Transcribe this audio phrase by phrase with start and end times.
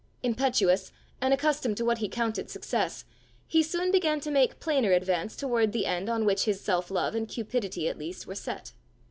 [0.23, 3.05] Impetuous, and accustomed to what he counted success,
[3.47, 7.13] he soon began to make plainer advance toward the end on which his self love
[7.13, 8.71] and cupidity at least were set.